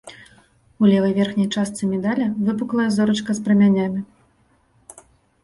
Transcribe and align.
У 0.85 0.87
левай 0.91 1.13
верхняй 1.17 1.47
частцы 1.55 1.83
медаля 1.91 2.27
выпуклая 2.49 2.87
зорачка 2.97 3.31
з 3.41 3.45
прамянямі. 3.49 4.05